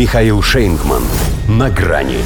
[0.00, 1.02] Михаил Шейнгман.
[1.46, 2.16] На грани.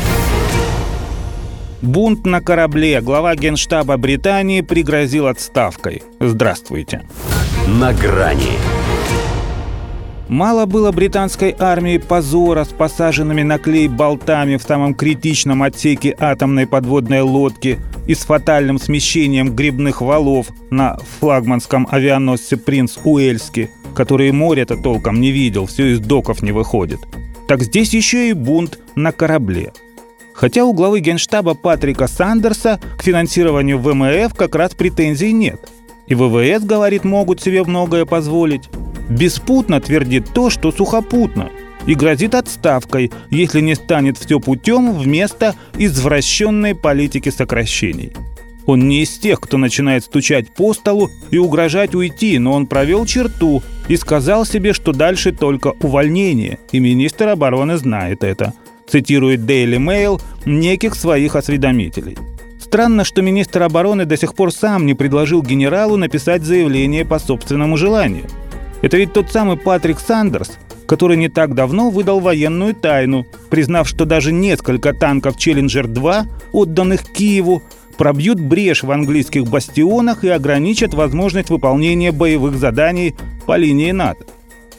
[1.83, 3.01] Бунт на корабле.
[3.01, 6.05] Глава генштаба Британии пригрозил отставкой.
[6.21, 7.03] Здравствуйте.
[7.67, 8.53] На грани.
[10.29, 16.69] Мало было британской армии позора с посаженными на клей болтами в самом критичном отсеке атомной
[16.69, 24.77] подводной лодки и с фатальным смещением грибных валов на флагманском авианосце «Принц Уэльский», который море-то
[24.77, 27.01] толком не видел, все из доков не выходит.
[27.47, 29.73] Так здесь еще и бунт на корабле.
[30.35, 35.69] Хотя у главы генштаба Патрика Сандерса к финансированию ВМФ как раз претензий нет.
[36.07, 38.69] И ВВС, говорит, могут себе многое позволить.
[39.09, 41.51] Беспутно твердит то, что сухопутно,
[41.87, 48.13] и грозит отставкой, если не станет все путем вместо извращенной политики сокращений.
[48.67, 53.05] Он не из тех, кто начинает стучать по столу и угрожать уйти, но он провел
[53.05, 58.53] черту и сказал себе, что дальше только увольнение, и министр обороны знает это.
[58.87, 62.17] Цитирует Daily Mail неких своих осведомителей.
[62.61, 67.77] Странно, что министр обороны до сих пор сам не предложил генералу написать заявление по собственному
[67.77, 68.25] желанию.
[68.83, 74.05] Это ведь тот самый Патрик Сандерс, который не так давно выдал военную тайну, признав, что
[74.05, 77.63] даже несколько танков «Челленджер-2», отданных Киеву,
[77.97, 83.15] пробьют брешь в английских бастионах и ограничат возможность выполнения боевых заданий
[83.47, 84.25] по линии НАТО.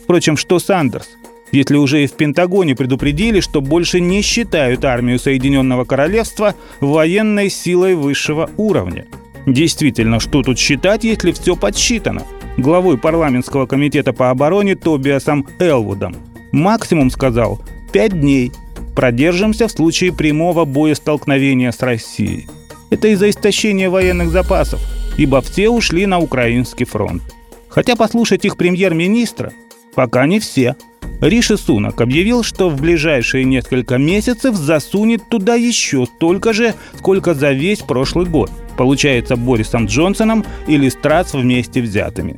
[0.04, 1.10] Впрочем, что Сандерс?
[1.52, 7.96] Если уже и в Пентагоне предупредили, что больше не считают армию Соединенного Королевства военной силой
[7.96, 9.06] высшего уровня.
[9.46, 12.24] Действительно, что тут считать, если все подсчитано?
[12.58, 16.16] Главой парламентского комитета по обороне Тобиасом Элвудом.
[16.52, 17.62] Максимум, сказал,
[17.94, 18.52] пять дней.
[18.96, 22.48] Продержимся в случае прямого боестолкновения с Россией.
[22.90, 24.80] Это из-за истощения военных запасов,
[25.18, 27.24] ибо все ушли на украинский фронт.
[27.68, 29.52] Хотя послушать их премьер-министра
[29.96, 30.76] пока не все.
[31.22, 37.54] Риши Сунак объявил, что в ближайшие несколько месяцев засунет туда еще столько же, сколько за
[37.54, 38.52] весь прошлый год.
[38.78, 42.38] Получается Борисом Джонсоном или Страс вместе взятыми.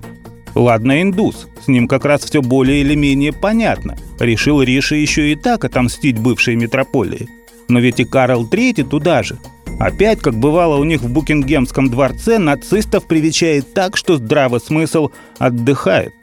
[0.53, 3.97] Ладно, индус, с ним как раз все более или менее понятно.
[4.19, 7.28] Решил Риши еще и так отомстить бывшей метрополии.
[7.68, 9.38] Но ведь и Карл III туда же.
[9.80, 16.14] Опять, как бывало у них в Букингемском дворце, нацистов привечает так, что здравый смысл отдыхает.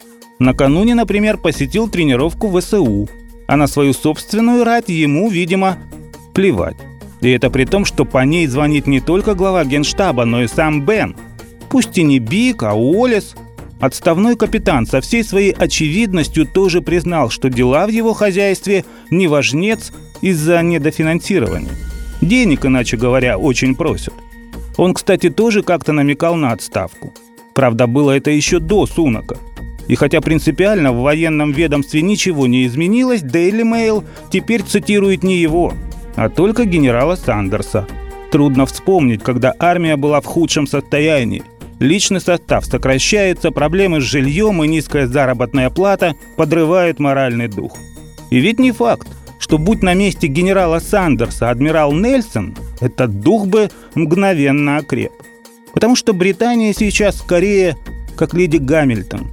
[0.40, 3.08] Накануне, например, посетил тренировку ВСУ,
[3.46, 5.78] а на свою собственную рать ему, видимо,
[6.34, 6.76] плевать.
[7.20, 10.84] И это при том, что по ней звонит не только глава генштаба, но и сам
[10.84, 11.16] Бен.
[11.70, 13.36] Пусть и не Бик, а Уоллес.
[13.80, 19.92] Отставной капитан со всей своей очевидностью тоже признал, что дела в его хозяйстве не важнец
[20.22, 21.72] из-за недофинансирования.
[22.24, 24.14] Денег, иначе говоря, очень просят.
[24.78, 27.12] Он, кстати, тоже как-то намекал на отставку.
[27.54, 29.36] Правда, было это еще до Сунака.
[29.88, 35.74] И хотя принципиально в военном ведомстве ничего не изменилось, Daily Mail теперь цитирует не его,
[36.16, 37.86] а только генерала Сандерса.
[38.32, 41.42] Трудно вспомнить, когда армия была в худшем состоянии.
[41.78, 47.76] Личный состав сокращается, проблемы с жильем и низкая заработная плата подрывают моральный дух.
[48.30, 49.08] И ведь не факт,
[49.38, 55.12] что будь на месте генерала Сандерса адмирал Нельсон, этот дух бы мгновенно окреп.
[55.72, 57.76] Потому что Британия сейчас скорее
[58.16, 59.28] как леди Гамильтон.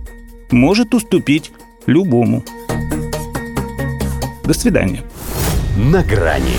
[0.50, 1.52] Может уступить
[1.86, 2.44] любому.
[4.44, 5.04] До свидания.
[5.78, 6.58] На грани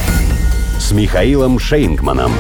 [0.79, 2.33] с Михаилом Шейнгманом.